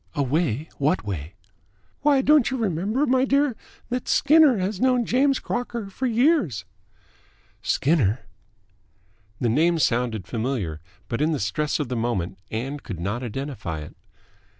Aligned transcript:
"A 0.15 0.23
way? 0.23 0.67
What 0.79 1.03
way?" 1.05 1.35
"Why, 2.01 2.21
don't 2.23 2.49
you 2.49 2.57
remember, 2.57 3.05
my 3.05 3.23
dear, 3.23 3.55
that 3.89 4.07
Skinner 4.07 4.57
has 4.57 4.81
known 4.81 5.05
James 5.05 5.37
Crocker 5.37 5.91
for 5.91 6.07
years." 6.07 6.65
"Skinner?" 7.61 8.21
The 9.39 9.47
name 9.49 9.77
sounded 9.77 10.25
familiar, 10.25 10.81
but 11.07 11.21
in 11.21 11.33
the 11.33 11.39
stress 11.39 11.79
of 11.79 11.87
the 11.87 11.95
moment 11.95 12.39
Ann 12.49 12.79
could 12.79 12.99
not 12.99 13.21
identify 13.21 13.81
it. 13.81 13.95